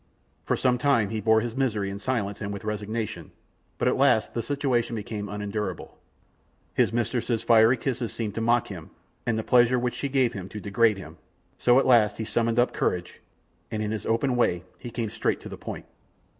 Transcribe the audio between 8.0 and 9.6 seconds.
seemed to mock him, and the